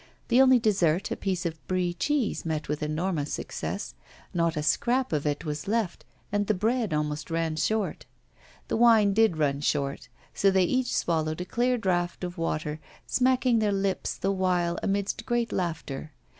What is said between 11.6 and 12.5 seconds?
draught of